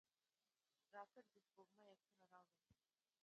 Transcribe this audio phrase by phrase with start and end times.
[0.95, 2.59] راکټ د سپوږمۍ عکسونه راوړل